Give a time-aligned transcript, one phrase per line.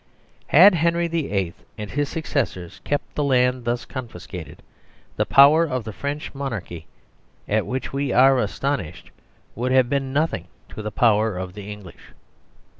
[0.47, 1.53] Had Henry VIII.
[1.77, 4.63] and his successors kept the land thus confiscated,
[5.15, 6.87] the power of the French Monarchy,
[7.47, 9.11] at which we are astonished,
[9.53, 12.13] would have been nothing to the power of the English.